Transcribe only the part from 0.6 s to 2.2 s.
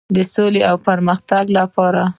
او پرمختګ لپاره.